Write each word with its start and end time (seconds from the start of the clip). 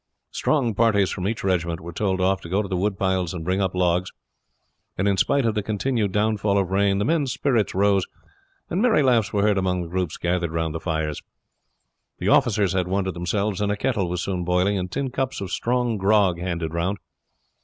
Strong 0.31 0.73
parties 0.73 1.11
from 1.11 1.27
each 1.27 1.43
regiment 1.43 1.79
were 1.79 1.93
told 1.93 2.19
off 2.19 2.41
to 2.41 2.49
go 2.49 2.63
to 2.63 2.67
the 2.67 2.75
woodpiles 2.75 3.35
and 3.35 3.45
bring 3.45 3.61
up 3.61 3.75
logs, 3.75 4.11
and 4.97 5.07
in 5.07 5.15
spite 5.15 5.45
of 5.45 5.53
the 5.53 5.61
continued 5.61 6.11
downfall 6.11 6.57
of 6.57 6.71
rain 6.71 6.97
the 6.97 7.05
men's 7.05 7.31
spirits 7.31 7.75
rose, 7.75 8.07
and 8.67 8.81
merry 8.81 9.03
laughs 9.03 9.31
were 9.31 9.43
heard 9.43 9.59
among 9.59 9.83
the 9.83 9.87
groups 9.87 10.17
gathered 10.17 10.49
round 10.51 10.73
the 10.73 10.79
fires. 10.79 11.21
The 12.17 12.29
officers 12.29 12.73
had 12.73 12.87
one 12.87 13.03
to 13.03 13.11
themselves; 13.11 13.61
and 13.61 13.71
a 13.71 13.77
kettle 13.77 14.09
was 14.09 14.23
soon 14.23 14.43
boiling, 14.43 14.75
and 14.75 14.91
tin 14.91 15.11
cups 15.11 15.39
of 15.39 15.51
strong 15.51 15.97
grog 15.97 16.39
handed 16.39 16.73
round. 16.73 16.97